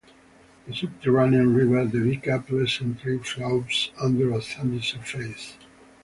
The 0.65 0.73
subterranean 0.73 1.53
river 1.53 1.85
Devika 1.85 2.43
presently 2.43 3.19
flows 3.19 3.91
under 3.99 4.33
a 4.33 4.41
sandy 4.41 4.81
surface. 4.81 5.55